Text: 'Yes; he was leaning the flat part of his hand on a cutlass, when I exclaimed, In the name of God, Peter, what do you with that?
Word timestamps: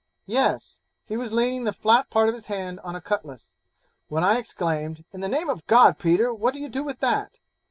'Yes; 0.25 0.81
he 1.05 1.15
was 1.15 1.31
leaning 1.31 1.63
the 1.63 1.71
flat 1.71 2.09
part 2.09 2.27
of 2.27 2.33
his 2.33 2.47
hand 2.47 2.79
on 2.79 2.95
a 2.95 3.01
cutlass, 3.01 3.53
when 4.07 4.23
I 4.23 4.39
exclaimed, 4.39 5.05
In 5.11 5.21
the 5.21 5.29
name 5.29 5.47
of 5.47 5.67
God, 5.67 5.99
Peter, 5.99 6.33
what 6.33 6.55
do 6.55 6.59
you 6.59 6.83
with 6.83 7.01
that? 7.01 7.33